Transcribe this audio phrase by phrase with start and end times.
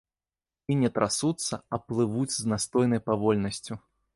[0.75, 3.73] І не трасуцца, а плывуць з настойнай павольнасцю.